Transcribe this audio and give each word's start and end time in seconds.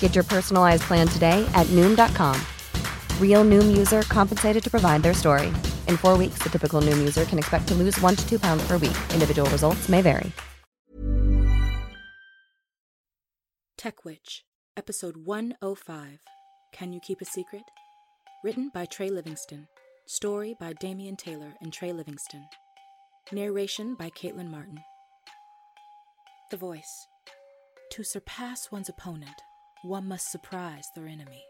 Get 0.00 0.14
your 0.14 0.24
personalized 0.24 0.84
plan 0.84 1.06
today 1.06 1.46
at 1.54 1.66
Noom.com. 1.66 2.40
Real 3.20 3.44
Noom 3.44 3.76
user 3.76 4.02
compensated 4.02 4.64
to 4.64 4.70
provide 4.70 5.02
their 5.02 5.12
story. 5.12 5.48
In 5.86 5.98
four 5.98 6.16
weeks, 6.16 6.38
the 6.42 6.48
typical 6.48 6.80
Noom 6.80 6.98
user 6.98 7.26
can 7.26 7.38
expect 7.38 7.68
to 7.68 7.74
lose 7.74 8.00
one 8.00 8.16
to 8.16 8.26
two 8.26 8.38
pounds 8.38 8.66
per 8.66 8.78
week. 8.78 8.96
Individual 9.12 9.50
results 9.50 9.90
may 9.90 10.00
vary. 10.00 10.32
Tech 13.76 14.06
Witch, 14.06 14.42
Episode 14.76 15.16
105 15.18 16.18
Can 16.72 16.92
You 16.92 17.00
Keep 17.00 17.20
a 17.20 17.24
Secret? 17.24 17.62
Written 18.42 18.70
by 18.74 18.84
Trey 18.84 19.10
Livingston. 19.10 19.68
Story 20.06 20.54
by 20.58 20.72
Damian 20.80 21.16
Taylor 21.16 21.54
and 21.60 21.72
Trey 21.72 21.92
Livingston. 21.92 22.46
Narration 23.32 23.94
by 23.94 24.10
Caitlin 24.10 24.50
Martin. 24.50 24.78
The 26.50 26.56
Voice. 26.56 27.06
To 27.92 28.02
surpass 28.04 28.70
one's 28.70 28.88
opponent, 28.88 29.40
one 29.86 30.08
must 30.08 30.32
surprise 30.32 30.88
their 30.94 31.06
enemy. 31.06 31.44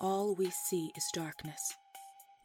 All 0.00 0.34
we 0.34 0.50
see 0.50 0.90
is 0.96 1.10
darkness. 1.12 1.76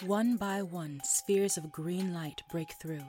One 0.05 0.35
by 0.35 0.61
one, 0.61 0.99
spheres 1.03 1.57
of 1.57 1.71
green 1.71 2.13
light 2.13 2.43
break 2.51 2.73
through, 2.73 3.05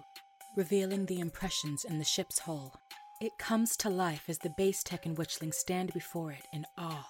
revealing 0.57 1.07
the 1.07 1.21
impressions 1.21 1.85
in 1.85 1.99
the 1.99 2.05
ship's 2.05 2.39
hull. 2.39 2.81
It 3.21 3.33
comes 3.39 3.77
to 3.79 3.91
life 3.91 4.25
as 4.29 4.39
the 4.39 4.55
base 4.57 4.83
tech 4.85 5.07
and 5.07 5.17
witchling 5.17 5.53
stand 5.53 5.93
before 5.93 6.31
it 6.31 6.47
in 6.53 6.65
awe. 6.79 7.07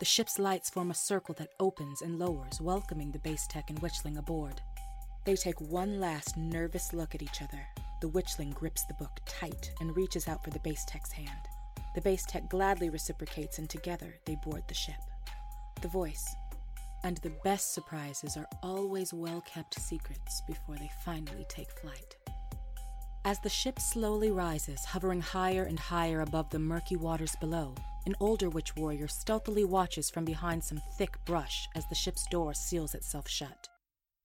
The 0.00 0.04
ship's 0.04 0.38
lights 0.38 0.68
form 0.68 0.90
a 0.90 0.94
circle 0.94 1.34
that 1.38 1.54
opens 1.60 2.02
and 2.02 2.18
lowers, 2.18 2.60
welcoming 2.60 3.12
the 3.12 3.20
base 3.20 3.46
tech 3.46 3.70
and 3.70 3.80
witchling 3.80 4.18
aboard. 4.18 4.60
They 5.24 5.36
take 5.36 5.60
one 5.60 6.00
last 6.00 6.36
nervous 6.36 6.92
look 6.92 7.14
at 7.14 7.22
each 7.22 7.40
other. 7.40 7.66
The 8.00 8.10
witchling 8.10 8.52
grips 8.52 8.84
the 8.84 8.94
book 8.94 9.20
tight 9.26 9.70
and 9.80 9.96
reaches 9.96 10.28
out 10.28 10.42
for 10.44 10.50
the 10.50 10.60
base 10.60 10.84
tech's 10.86 11.12
hand. 11.12 11.30
The 11.96 12.02
base 12.02 12.26
tech 12.26 12.50
gladly 12.50 12.90
reciprocates, 12.90 13.56
and 13.58 13.70
together 13.70 14.16
they 14.26 14.36
board 14.44 14.64
the 14.68 14.74
ship. 14.74 15.00
The 15.80 15.88
voice. 15.88 16.36
And 17.02 17.16
the 17.16 17.32
best 17.42 17.72
surprises 17.72 18.36
are 18.36 18.46
always 18.62 19.14
well 19.14 19.40
kept 19.40 19.80
secrets 19.80 20.42
before 20.46 20.76
they 20.76 20.90
finally 21.06 21.46
take 21.48 21.70
flight. 21.70 22.16
As 23.24 23.40
the 23.40 23.48
ship 23.48 23.80
slowly 23.80 24.30
rises, 24.30 24.84
hovering 24.84 25.22
higher 25.22 25.64
and 25.64 25.78
higher 25.78 26.20
above 26.20 26.50
the 26.50 26.58
murky 26.58 26.96
waters 26.96 27.34
below, 27.40 27.74
an 28.04 28.14
older 28.20 28.50
witch 28.50 28.76
warrior 28.76 29.08
stealthily 29.08 29.64
watches 29.64 30.10
from 30.10 30.26
behind 30.26 30.62
some 30.62 30.82
thick 30.98 31.16
brush 31.24 31.66
as 31.74 31.86
the 31.88 31.94
ship's 31.94 32.26
door 32.30 32.52
seals 32.52 32.94
itself 32.94 33.26
shut. 33.26 33.70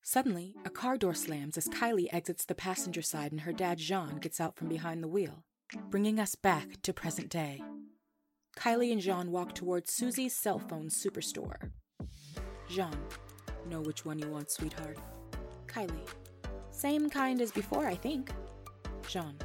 Suddenly, 0.03 0.55
a 0.65 0.69
car 0.69 0.97
door 0.97 1.13
slams 1.13 1.57
as 1.57 1.69
Kylie 1.69 2.09
exits 2.11 2.43
the 2.43 2.53
passenger 2.53 3.01
side 3.01 3.31
and 3.31 3.41
her 3.41 3.53
dad 3.53 3.77
Jean 3.77 4.17
gets 4.17 4.41
out 4.41 4.57
from 4.57 4.67
behind 4.67 5.01
the 5.01 5.07
wheel 5.07 5.45
bringing 5.89 6.19
us 6.19 6.35
back 6.35 6.81
to 6.83 6.93
present 6.93 7.29
day. 7.29 7.61
Kylie 8.57 8.91
and 8.91 9.01
Jean 9.01 9.31
walk 9.31 9.55
towards 9.55 9.93
Susie's 9.93 10.35
cell 10.35 10.59
phone 10.59 10.89
superstore. 10.89 11.71
Jean, 12.69 12.95
know 13.69 13.81
which 13.81 14.05
one 14.05 14.19
you 14.19 14.27
want, 14.27 14.51
sweetheart. 14.51 14.97
Kylie, 15.67 16.07
same 16.69 17.09
kind 17.09 17.41
as 17.41 17.51
before, 17.51 17.87
I 17.87 17.95
think. 17.95 18.31
Jean, 19.07 19.35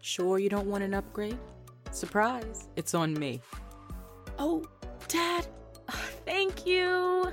sure 0.00 0.38
you 0.38 0.48
don't 0.48 0.66
want 0.66 0.84
an 0.84 0.94
upgrade? 0.94 1.38
Surprise, 1.90 2.68
it's 2.76 2.94
on 2.94 3.14
me. 3.14 3.40
Oh, 4.38 4.64
Dad, 5.08 5.46
thank 6.24 6.66
you. 6.66 7.32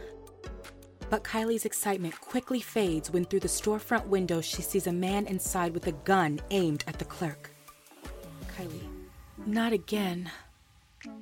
But 1.09 1.23
Kylie's 1.23 1.65
excitement 1.65 2.19
quickly 2.19 2.59
fades 2.59 3.11
when 3.11 3.25
through 3.25 3.41
the 3.41 3.47
storefront 3.47 4.07
window 4.07 4.41
she 4.41 4.61
sees 4.61 4.87
a 4.87 4.93
man 4.93 5.27
inside 5.27 5.73
with 5.73 5.87
a 5.87 5.91
gun 5.91 6.39
aimed 6.49 6.83
at 6.87 6.97
the 6.97 7.05
clerk. 7.05 7.52
Kylie. 8.55 8.87
Not 9.45 9.73
again. 9.73 10.31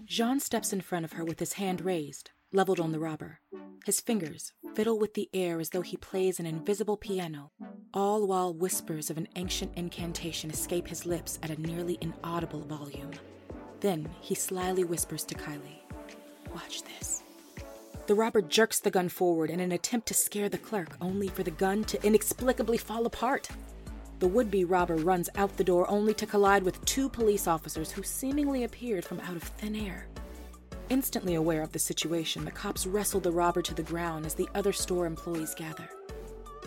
Jean 0.05 0.39
steps 0.39 0.73
in 0.73 0.81
front 0.81 1.05
of 1.05 1.13
her 1.13 1.23
with 1.23 1.39
his 1.39 1.53
hand 1.53 1.81
raised, 1.81 2.31
leveled 2.51 2.79
on 2.79 2.91
the 2.91 2.99
robber. 2.99 3.39
His 3.85 3.99
fingers 3.99 4.53
fiddle 4.75 4.99
with 4.99 5.15
the 5.15 5.29
air 5.33 5.59
as 5.59 5.69
though 5.69 5.81
he 5.81 5.97
plays 5.97 6.39
an 6.39 6.45
invisible 6.45 6.97
piano, 6.97 7.51
all 7.93 8.27
while 8.27 8.53
whispers 8.53 9.09
of 9.09 9.17
an 9.17 9.27
ancient 9.35 9.71
incantation 9.75 10.51
escape 10.51 10.87
his 10.87 11.05
lips 11.05 11.39
at 11.41 11.49
a 11.49 11.61
nearly 11.61 11.97
inaudible 12.01 12.61
volume. 12.61 13.11
Then 13.79 14.07
he 14.21 14.35
slyly 14.35 14.83
whispers 14.83 15.23
to 15.25 15.35
Kylie, 15.35 15.81
Watch 16.53 16.83
this. 16.83 17.23
The 18.07 18.15
robber 18.15 18.41
jerks 18.41 18.79
the 18.79 18.91
gun 18.91 19.09
forward 19.09 19.49
in 19.49 19.59
an 19.59 19.71
attempt 19.71 20.07
to 20.09 20.13
scare 20.13 20.49
the 20.49 20.57
clerk, 20.57 20.97
only 20.99 21.29
for 21.29 21.43
the 21.43 21.51
gun 21.51 21.83
to 21.85 22.05
inexplicably 22.05 22.77
fall 22.77 23.05
apart. 23.05 23.47
The 24.21 24.27
would 24.27 24.51
be 24.51 24.65
robber 24.65 24.97
runs 24.97 25.31
out 25.35 25.57
the 25.57 25.63
door 25.63 25.89
only 25.89 26.13
to 26.13 26.27
collide 26.27 26.61
with 26.61 26.85
two 26.85 27.09
police 27.09 27.47
officers 27.47 27.89
who 27.89 28.03
seemingly 28.03 28.65
appeared 28.65 29.03
from 29.03 29.19
out 29.21 29.35
of 29.35 29.41
thin 29.41 29.75
air. 29.75 30.05
Instantly 30.89 31.33
aware 31.33 31.63
of 31.63 31.71
the 31.71 31.79
situation, 31.79 32.45
the 32.45 32.51
cops 32.51 32.85
wrestle 32.85 33.19
the 33.19 33.31
robber 33.31 33.63
to 33.63 33.73
the 33.73 33.81
ground 33.81 34.27
as 34.27 34.35
the 34.35 34.47
other 34.53 34.73
store 34.73 35.07
employees 35.07 35.55
gather. 35.55 35.89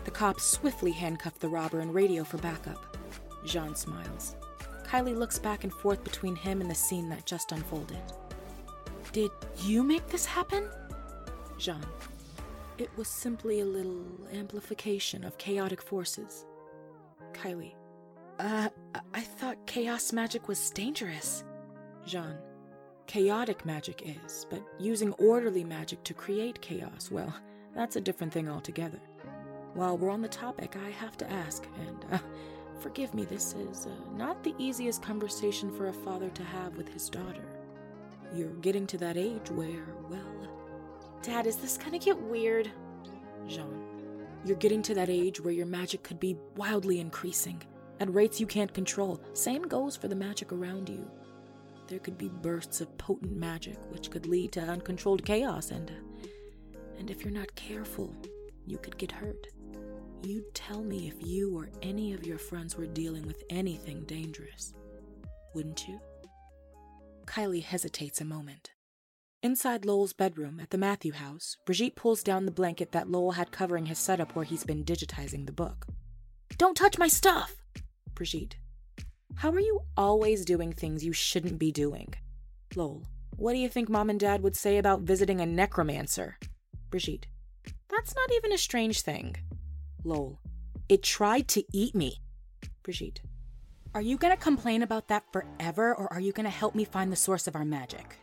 The 0.05 0.11
cops 0.11 0.43
swiftly 0.43 0.91
handcuff 0.91 1.39
the 1.39 1.47
robber 1.47 1.79
and 1.79 1.95
radio 1.95 2.25
for 2.25 2.39
backup. 2.39 2.97
Jean 3.47 3.77
smiles. 3.77 4.35
Kylie 4.85 5.17
looks 5.17 5.39
back 5.39 5.63
and 5.63 5.73
forth 5.73 6.03
between 6.03 6.35
him 6.35 6.61
and 6.61 6.69
the 6.69 6.75
scene 6.75 7.09
that 7.11 7.25
just 7.25 7.53
unfolded. 7.53 8.03
Did 9.13 9.31
you 9.63 9.85
make 9.85 10.09
this 10.09 10.27
happen? 10.27 10.69
Jean. 11.57 11.87
It 12.79 12.91
was 12.97 13.07
simply 13.07 13.61
a 13.61 13.65
little 13.65 14.05
amplification 14.33 15.23
of 15.23 15.39
chaotic 15.39 15.81
forces. 15.81 16.47
Kylie. 17.45 17.75
Uh, 18.39 18.69
I 19.13 19.21
thought 19.21 19.67
chaos 19.67 20.13
magic 20.13 20.49
was 20.49 20.71
dangerous. 20.71 21.45
Jean. 22.07 22.37
Chaotic 23.07 23.67
magic 23.67 24.03
is, 24.25 24.47
but 24.49 24.63
using 24.79 25.13
orderly 25.15 25.63
magic 25.63 26.03
to 26.05 26.15
create 26.15 26.61
chaos, 26.63 27.11
well, 27.11 27.35
that's 27.75 27.97
a 27.97 28.01
different 28.01 28.33
thing 28.33 28.49
altogether. 28.49 28.99
While 29.75 29.99
we're 29.99 30.11
on 30.11 30.23
the 30.23 30.29
topic, 30.29 30.77
I 30.87 30.91
have 30.91 31.19
to 31.19 31.31
ask, 31.31 31.67
and 31.87 32.07
uh, 32.13 32.19
forgive 32.81 33.13
me, 33.13 33.25
this 33.25 33.53
is 33.53 33.87
uh, 33.87 34.17
not 34.17 34.43
the 34.43 34.55
easiest 34.59 35.03
conversation 35.03 35.71
for 35.77 35.89
a 35.89 35.93
father 35.93 36.31
to 36.31 36.45
have 36.45 36.77
with 36.77 36.89
his 36.89 37.11
daughter. 37.11 37.45
You're 38.35 38.55
getting 38.55 38.87
to 38.87 38.99
that 38.99 39.19
age 39.19 39.51
where, 39.51 39.85
well. 40.09 40.49
Dad, 41.23 41.47
is 41.47 41.57
this 41.57 41.77
gonna 41.77 41.99
get 41.99 42.21
weird? 42.21 42.71
Jean. 43.47 43.94
You're 44.45 44.57
getting 44.57 44.83
to 44.83 44.95
that 44.95 45.09
age 45.09 45.41
where 45.41 45.55
your 45.55 45.67
magic 45.67 46.03
could 46.03 46.21
be 46.21 46.37
wildly 46.57 47.01
increasing, 47.01 47.63
at 48.01 48.13
rates 48.13 48.41
you 48.41 48.47
can't 48.47 48.75
control. 48.75 49.21
Same 49.33 49.63
goes 49.63 49.97
for 49.97 50.09
the 50.09 50.15
magic 50.15 50.53
around 50.53 50.89
you. 50.89 51.11
There 51.87 51.99
could 51.99 52.19
be 52.19 52.29
bursts 52.29 52.81
of 52.81 52.97
potent 52.99 53.37
magic, 53.37 53.79
which 53.91 54.11
could 54.11 54.27
lead 54.27 54.53
to 54.53 54.61
uncontrolled 54.61 55.25
chaos, 55.25 55.71
and. 55.71 55.91
And 56.99 57.11
if 57.11 57.23
you're 57.23 57.33
not 57.33 57.55
careful, 57.55 58.15
you 58.67 58.79
could 58.79 58.99
get 58.99 59.13
hurt. 59.13 59.47
You'd 60.23 60.55
tell 60.55 60.83
me 60.83 61.09
if 61.09 61.27
you 61.27 61.57
or 61.57 61.69
any 61.83 62.13
of 62.13 62.27
your 62.27 62.39
friends 62.39 62.77
were 62.77 62.87
dealing 62.87 63.27
with 63.27 63.43
anything 63.51 64.05
dangerous, 64.05 64.75
wouldn't 65.55 65.89
you? 65.89 66.01
Kylie 67.27 67.63
hesitates 67.63 68.21
a 68.21 68.25
moment, 68.25 68.73
Inside 69.45 69.85
Lowell's 69.85 70.15
bedroom 70.15 70.59
at 70.59 70.71
the 70.71 70.79
Matthew 70.79 71.13
house, 71.13 71.59
Brigitte 71.67 71.97
pulls 71.97 72.23
down 72.23 72.47
the 72.47 72.51
blanket 72.51 72.93
that 72.93 73.11
Lowell 73.11 73.33
had 73.33 73.53
covering 73.53 73.85
his 73.85 73.99
setup 73.99 74.35
where 74.35 74.47
he's 74.47 74.65
been 74.65 74.87
digitizing 74.87 75.45
the 75.45 75.53
book. 75.53 75.85
Don't 76.57 76.75
touch 76.75 76.97
my 76.97 77.09
stuff! 77.09 77.55
Brigitte. 78.15 78.57
How 79.35 79.51
are 79.51 79.61
you 79.61 79.83
always 79.99 80.47
doing 80.47 80.73
things 80.73 81.05
you 81.05 81.13
shouldn't 81.13 81.59
be 81.59 81.71
doing? 81.71 82.15
Lowell. 82.75 83.05
What 83.37 83.53
do 83.53 83.59
you 83.59 83.69
think 83.69 83.91
mom 83.91 84.09
and 84.09 84.19
dad 84.19 84.43
would 84.43 84.57
say 84.57 84.79
about 84.79 85.03
visiting 85.03 85.43
a 85.43 85.47
necromancer? 85.47 86.39
Brigitte. 86.89 87.27
That's 87.91 88.15
not 88.15 88.33
even 88.37 88.51
a 88.51 88.57
strange 88.57 89.03
thing. 89.03 89.37
Lowell. 90.05 90.41
It 90.89 91.03
tried 91.03 91.49
to 91.49 91.63
eat 91.71 91.95
me. 91.95 92.23
Brigitte. 92.83 93.21
Are 93.95 94.01
you 94.01 94.17
gonna 94.17 94.39
complain 94.39 94.83
about 94.83 95.09
that 95.09 95.25
forever, 95.35 95.95
or 95.95 96.11
are 96.11 96.21
you 96.21 96.33
gonna 96.33 96.49
help 96.49 96.75
me 96.75 96.87
find 96.87 97.13
the 97.13 97.17
source 97.17 97.47
of 97.47 97.55
our 97.55 97.67
magic? 97.67 98.17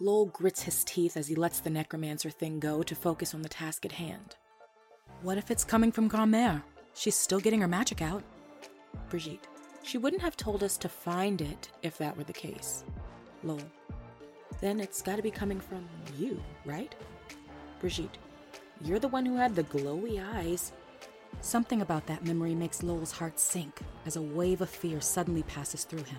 Lowell 0.00 0.26
grits 0.26 0.62
his 0.62 0.84
teeth 0.84 1.16
as 1.16 1.26
he 1.26 1.34
lets 1.34 1.58
the 1.58 1.70
necromancer 1.70 2.30
thing 2.30 2.60
go 2.60 2.84
to 2.84 2.94
focus 2.94 3.34
on 3.34 3.42
the 3.42 3.48
task 3.48 3.84
at 3.84 3.92
hand. 3.92 4.36
What 5.22 5.38
if 5.38 5.50
it's 5.50 5.64
coming 5.64 5.90
from 5.90 6.06
Grand-Mère? 6.06 6.62
She's 6.94 7.16
still 7.16 7.40
getting 7.40 7.60
her 7.60 7.68
magic 7.68 8.00
out. 8.00 8.22
Brigitte. 9.10 9.48
She 9.82 9.98
wouldn't 9.98 10.22
have 10.22 10.36
told 10.36 10.62
us 10.62 10.76
to 10.78 10.88
find 10.88 11.40
it 11.40 11.70
if 11.82 11.98
that 11.98 12.16
were 12.16 12.22
the 12.22 12.32
case. 12.32 12.84
Lowell. 13.42 13.60
Then 14.60 14.78
it's 14.78 15.02
gotta 15.02 15.22
be 15.22 15.32
coming 15.32 15.58
from 15.58 15.88
you, 16.16 16.40
right? 16.64 16.94
Brigitte. 17.80 18.18
You're 18.80 19.00
the 19.00 19.08
one 19.08 19.26
who 19.26 19.34
had 19.34 19.56
the 19.56 19.64
glowy 19.64 20.24
eyes. 20.34 20.70
Something 21.40 21.82
about 21.82 22.06
that 22.06 22.24
memory 22.24 22.54
makes 22.54 22.84
Lowell's 22.84 23.12
heart 23.12 23.40
sink 23.40 23.80
as 24.06 24.14
a 24.14 24.22
wave 24.22 24.60
of 24.60 24.70
fear 24.70 25.00
suddenly 25.00 25.42
passes 25.42 25.82
through 25.82 26.04
him. 26.04 26.18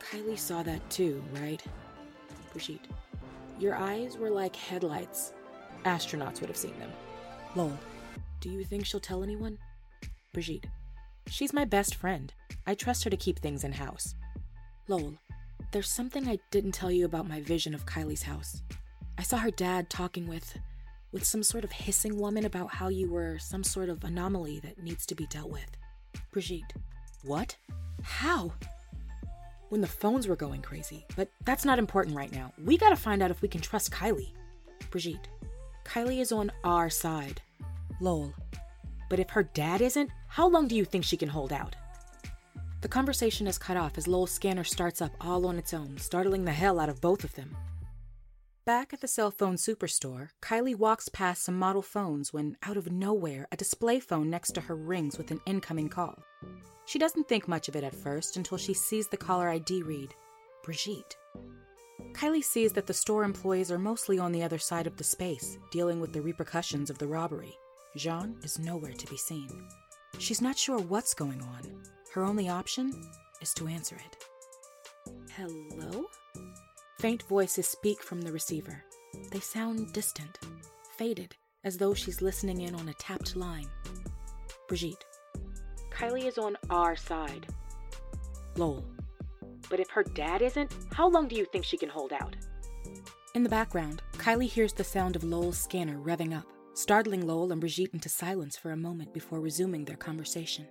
Kylie 0.00 0.38
saw 0.38 0.62
that 0.62 0.88
too, 0.88 1.22
right? 1.34 1.62
Brigitte. 2.52 2.86
Your 3.58 3.74
eyes 3.74 4.16
were 4.16 4.30
like 4.30 4.54
headlights. 4.54 5.32
Astronauts 5.84 6.40
would 6.40 6.48
have 6.48 6.56
seen 6.56 6.78
them. 6.78 6.92
Lowell. 7.54 7.78
Do 8.40 8.50
you 8.50 8.64
think 8.64 8.86
she'll 8.86 9.00
tell 9.00 9.22
anyone? 9.22 9.58
Brigitte. 10.32 10.66
She's 11.28 11.52
my 11.52 11.64
best 11.64 11.94
friend. 11.94 12.32
I 12.66 12.74
trust 12.74 13.04
her 13.04 13.10
to 13.10 13.16
keep 13.16 13.38
things 13.38 13.64
in 13.64 13.72
house. 13.72 14.14
Lowell. 14.86 15.14
There's 15.72 15.90
something 15.90 16.28
I 16.28 16.38
didn't 16.50 16.72
tell 16.72 16.90
you 16.90 17.04
about 17.04 17.28
my 17.28 17.40
vision 17.40 17.74
of 17.74 17.84
Kylie's 17.84 18.22
house. 18.22 18.62
I 19.18 19.22
saw 19.22 19.38
her 19.38 19.50
dad 19.50 19.90
talking 19.90 20.26
with 20.26 20.58
with 21.10 21.24
some 21.24 21.42
sort 21.42 21.64
of 21.64 21.72
hissing 21.72 22.18
woman 22.18 22.44
about 22.44 22.74
how 22.74 22.88
you 22.88 23.10
were 23.10 23.38
some 23.38 23.64
sort 23.64 23.88
of 23.88 24.04
anomaly 24.04 24.60
that 24.60 24.82
needs 24.82 25.06
to 25.06 25.14
be 25.14 25.26
dealt 25.26 25.50
with. 25.50 25.76
Brigitte. 26.32 26.74
What? 27.24 27.56
How? 28.02 28.52
When 29.68 29.80
the 29.80 29.86
phones 29.86 30.26
were 30.26 30.36
going 30.36 30.62
crazy. 30.62 31.04
But 31.16 31.30
that's 31.44 31.64
not 31.64 31.78
important 31.78 32.16
right 32.16 32.32
now. 32.32 32.52
We 32.64 32.78
gotta 32.78 32.96
find 32.96 33.22
out 33.22 33.30
if 33.30 33.42
we 33.42 33.48
can 33.48 33.60
trust 33.60 33.90
Kylie. 33.90 34.32
Brigitte. 34.90 35.28
Kylie 35.84 36.20
is 36.20 36.32
on 36.32 36.50
our 36.64 36.88
side. 36.90 37.42
Lowell. 38.00 38.34
But 39.10 39.18
if 39.18 39.30
her 39.30 39.42
dad 39.42 39.80
isn't, 39.80 40.10
how 40.28 40.48
long 40.48 40.68
do 40.68 40.76
you 40.76 40.84
think 40.84 41.04
she 41.04 41.16
can 41.16 41.28
hold 41.28 41.52
out? 41.52 41.76
The 42.80 42.88
conversation 42.88 43.46
is 43.46 43.58
cut 43.58 43.76
off 43.76 43.98
as 43.98 44.06
Lowell's 44.06 44.30
scanner 44.30 44.64
starts 44.64 45.02
up 45.02 45.12
all 45.20 45.46
on 45.46 45.58
its 45.58 45.74
own, 45.74 45.98
startling 45.98 46.44
the 46.44 46.52
hell 46.52 46.78
out 46.78 46.88
of 46.88 47.00
both 47.00 47.24
of 47.24 47.34
them. 47.34 47.56
Back 48.64 48.92
at 48.92 49.00
the 49.00 49.08
cell 49.08 49.30
phone 49.30 49.56
superstore, 49.56 50.28
Kylie 50.42 50.76
walks 50.76 51.08
past 51.08 51.42
some 51.42 51.58
model 51.58 51.82
phones 51.82 52.32
when, 52.32 52.56
out 52.62 52.76
of 52.76 52.92
nowhere, 52.92 53.48
a 53.50 53.56
display 53.56 53.98
phone 53.98 54.28
next 54.28 54.52
to 54.52 54.60
her 54.60 54.76
rings 54.76 55.18
with 55.18 55.30
an 55.30 55.40
incoming 55.46 55.88
call. 55.88 56.22
She 56.88 56.98
doesn't 56.98 57.28
think 57.28 57.46
much 57.46 57.68
of 57.68 57.76
it 57.76 57.84
at 57.84 57.94
first 57.94 58.38
until 58.38 58.56
she 58.56 58.72
sees 58.72 59.08
the 59.08 59.16
caller 59.18 59.50
ID 59.50 59.82
read 59.82 60.14
Brigitte. 60.64 61.18
Kylie 62.12 62.42
sees 62.42 62.72
that 62.72 62.86
the 62.86 62.94
store 62.94 63.24
employees 63.24 63.70
are 63.70 63.78
mostly 63.78 64.18
on 64.18 64.32
the 64.32 64.42
other 64.42 64.56
side 64.56 64.86
of 64.86 64.96
the 64.96 65.04
space, 65.04 65.58
dealing 65.70 66.00
with 66.00 66.14
the 66.14 66.22
repercussions 66.22 66.88
of 66.88 66.96
the 66.96 67.06
robbery. 67.06 67.54
Jean 67.94 68.36
is 68.42 68.58
nowhere 68.58 68.94
to 68.94 69.06
be 69.08 69.18
seen. 69.18 69.50
She's 70.18 70.40
not 70.40 70.56
sure 70.56 70.78
what's 70.78 71.12
going 71.12 71.42
on. 71.42 71.60
Her 72.14 72.24
only 72.24 72.48
option 72.48 72.94
is 73.42 73.52
to 73.54 73.68
answer 73.68 73.96
it. 73.96 75.12
Hello? 75.36 76.06
Faint 77.00 77.22
voices 77.24 77.68
speak 77.68 78.02
from 78.02 78.22
the 78.22 78.32
receiver. 78.32 78.82
They 79.30 79.40
sound 79.40 79.92
distant, 79.92 80.38
faded, 80.96 81.36
as 81.64 81.76
though 81.76 81.92
she's 81.92 82.22
listening 82.22 82.62
in 82.62 82.74
on 82.74 82.88
a 82.88 82.94
tapped 82.94 83.36
line. 83.36 83.68
Brigitte. 84.68 85.04
Kylie 85.98 86.28
is 86.28 86.38
on 86.38 86.56
our 86.70 86.94
side. 86.94 87.48
Lowell. 88.56 88.84
But 89.68 89.80
if 89.80 89.90
her 89.90 90.04
dad 90.04 90.42
isn't, 90.42 90.72
how 90.92 91.08
long 91.08 91.26
do 91.26 91.34
you 91.34 91.44
think 91.44 91.64
she 91.64 91.76
can 91.76 91.88
hold 91.88 92.12
out? 92.12 92.36
In 93.34 93.42
the 93.42 93.48
background, 93.48 94.00
Kylie 94.12 94.48
hears 94.48 94.72
the 94.72 94.84
sound 94.84 95.16
of 95.16 95.24
Lowell's 95.24 95.58
scanner 95.58 95.98
revving 95.98 96.36
up, 96.36 96.46
startling 96.74 97.26
Lowell 97.26 97.50
and 97.50 97.60
Brigitte 97.60 97.94
into 97.94 98.08
silence 98.08 98.56
for 98.56 98.70
a 98.70 98.76
moment 98.76 99.12
before 99.12 99.40
resuming 99.40 99.84
their 99.84 99.96
conversation. 99.96 100.68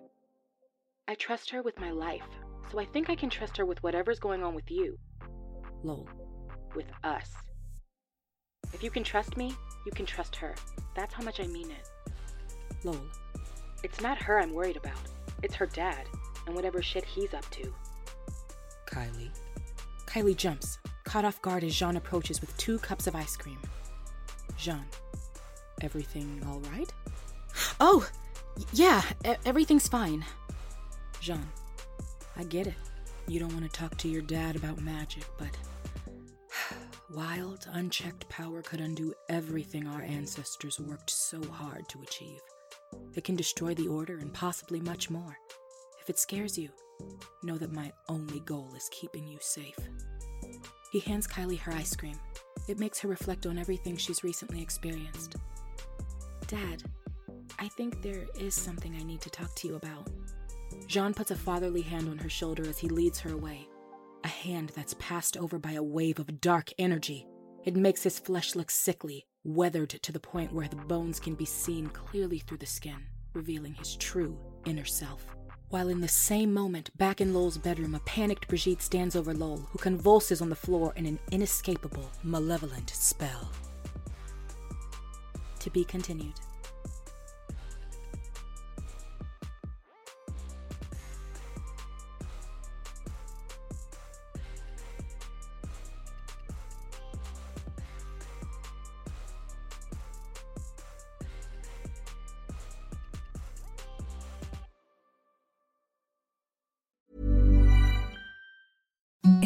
I 1.09 1.15
trust 1.15 1.50
her 1.50 1.62
with 1.62 1.77
my 1.77 1.91
life, 1.91 2.30
so 2.71 2.80
I 2.80 2.85
think 2.85 3.09
I 3.09 3.15
can 3.15 3.30
trust 3.30 3.57
her 3.57 3.65
with 3.65 3.83
whatever's 3.83 4.19
going 4.19 4.44
on 4.44 4.56
with 4.56 4.71
you. 4.71 4.97
Lowell. 5.83 6.09
With 6.73 6.88
us. 7.03 7.33
If 8.73 8.81
you 8.81 8.89
can 8.89 9.03
trust 9.03 9.35
me, 9.35 9.53
you 9.85 9.91
can 9.91 10.06
trust 10.06 10.38
her. 10.38 10.56
That's 10.95 11.13
how 11.13 11.23
much 11.23 11.41
I 11.41 11.47
mean 11.47 11.69
it. 11.69 11.89
Lowell. 12.85 13.09
It's 13.83 14.00
not 14.00 14.18
her 14.19 14.39
I'm 14.39 14.53
worried 14.53 14.77
about. 14.77 14.97
It's 15.43 15.55
her 15.55 15.65
dad, 15.65 16.07
and 16.45 16.55
whatever 16.55 16.81
shit 16.81 17.05
he's 17.05 17.33
up 17.33 17.49
to. 17.51 17.73
Kylie. 18.85 19.29
Kylie 20.05 20.35
jumps, 20.35 20.79
caught 21.03 21.25
off 21.25 21.41
guard 21.41 21.63
as 21.63 21.75
Jean 21.75 21.97
approaches 21.97 22.41
with 22.41 22.55
two 22.57 22.79
cups 22.79 23.07
of 23.07 23.15
ice 23.15 23.35
cream. 23.35 23.59
Jean. 24.57 24.85
Everything 25.81 26.41
all 26.47 26.59
right? 26.71 26.91
Oh! 27.79 28.07
Yeah, 28.73 29.03
e- 29.25 29.35
everything's 29.45 29.87
fine. 29.87 30.25
Jean. 31.19 31.47
I 32.35 32.43
get 32.43 32.67
it. 32.67 32.73
You 33.27 33.39
don't 33.39 33.53
want 33.53 33.71
to 33.71 33.79
talk 33.79 33.97
to 33.97 34.07
your 34.07 34.21
dad 34.21 34.55
about 34.55 34.81
magic, 34.81 35.25
but 35.37 35.49
wild, 37.13 37.67
unchecked 37.71 38.27
power 38.29 38.61
could 38.61 38.79
undo 38.79 39.13
everything 39.29 39.87
our 39.87 40.01
ancestors 40.01 40.79
worked 40.79 41.09
so 41.09 41.43
hard 41.43 41.87
to 41.89 42.01
achieve. 42.01 42.39
It 43.15 43.23
can 43.23 43.35
destroy 43.35 43.73
the 43.73 43.87
order 43.87 44.17
and 44.17 44.33
possibly 44.33 44.79
much 44.79 45.09
more. 45.09 45.37
If 46.01 46.09
it 46.09 46.19
scares 46.19 46.57
you, 46.57 46.69
know 47.43 47.57
that 47.57 47.73
my 47.73 47.91
only 48.09 48.39
goal 48.41 48.73
is 48.75 48.89
keeping 48.91 49.27
you 49.27 49.37
safe. 49.41 49.77
He 50.91 50.99
hands 50.99 51.27
Kylie 51.27 51.59
her 51.59 51.73
ice 51.73 51.95
cream. 51.95 52.19
It 52.67 52.79
makes 52.79 52.99
her 52.99 53.07
reflect 53.09 53.45
on 53.45 53.57
everything 53.57 53.97
she's 53.97 54.23
recently 54.23 54.61
experienced. 54.61 55.35
Dad, 56.47 56.83
I 57.59 57.67
think 57.69 58.01
there 58.01 58.25
is 58.39 58.53
something 58.53 58.95
I 58.95 59.03
need 59.03 59.21
to 59.21 59.29
talk 59.29 59.53
to 59.56 59.67
you 59.67 59.75
about. 59.75 60.09
Jean 60.87 61.13
puts 61.13 61.31
a 61.31 61.35
fatherly 61.35 61.81
hand 61.81 62.07
on 62.09 62.17
her 62.19 62.29
shoulder 62.29 62.63
as 62.67 62.77
he 62.77 62.87
leads 62.87 63.19
her 63.19 63.33
away. 63.33 63.67
A 64.23 64.27
hand 64.27 64.71
that's 64.75 64.95
passed 64.99 65.37
over 65.37 65.59
by 65.59 65.73
a 65.73 65.83
wave 65.83 66.19
of 66.19 66.41
dark 66.41 66.71
energy. 66.77 67.27
It 67.65 67.75
makes 67.75 68.03
his 68.03 68.19
flesh 68.19 68.56
look 68.56 68.71
sickly, 68.71 69.25
weathered 69.47 69.89
to 69.89 70.11
the 70.11 70.19
point 70.19 70.51
where 70.51 70.68
the 70.68 70.75
bones 70.75 71.19
can 71.19 71.33
be 71.33 71.45
seen 71.45 71.87
clearly 71.87 72.39
through 72.39 72.57
the 72.57 72.66
skin, 72.66 72.99
revealing 73.33 73.73
his 73.73 73.95
true 73.95 74.37
inner 74.66 74.85
self. 74.85 75.25
While 75.69 75.87
in 75.89 76.01
the 76.01 76.07
same 76.07 76.54
moment, 76.54 76.95
back 76.97 77.19
in 77.21 77.33
Lowell's 77.33 77.57
bedroom, 77.57 77.95
a 77.95 77.99
panicked 77.99 78.47
Brigitte 78.47 78.81
stands 78.81 79.16
over 79.16 79.33
Lowell, 79.33 79.68
who 79.71 79.80
convulses 79.80 80.42
on 80.42 80.49
the 80.49 80.56
floor 80.56 80.94
in 80.95 81.06
an 81.06 81.19
inescapable, 81.31 82.09
malevolent 82.23 82.89
spell. 82.89 83.49
To 85.59 85.69
be 85.69 85.83
continued. 85.83 86.35